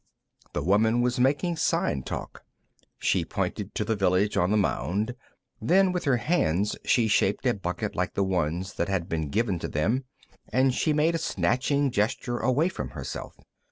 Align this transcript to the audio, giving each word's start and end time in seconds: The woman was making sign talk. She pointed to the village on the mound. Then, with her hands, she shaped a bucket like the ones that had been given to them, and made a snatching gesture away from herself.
The 0.53 0.63
woman 0.63 1.01
was 1.01 1.19
making 1.19 1.57
sign 1.57 2.01
talk. 2.01 2.43
She 2.97 3.23
pointed 3.23 3.75
to 3.75 3.85
the 3.85 3.95
village 3.95 4.35
on 4.35 4.49
the 4.49 4.57
mound. 4.57 5.13
Then, 5.61 5.91
with 5.91 6.05
her 6.05 6.17
hands, 6.17 6.75
she 6.83 7.07
shaped 7.07 7.45
a 7.45 7.53
bucket 7.53 7.95
like 7.95 8.15
the 8.15 8.23
ones 8.23 8.73
that 8.73 8.89
had 8.89 9.07
been 9.07 9.29
given 9.29 9.59
to 9.59 9.67
them, 9.67 10.05
and 10.51 10.73
made 10.95 11.13
a 11.13 11.19
snatching 11.19 11.91
gesture 11.91 12.39
away 12.39 12.67
from 12.67 12.89
herself. 12.97 13.35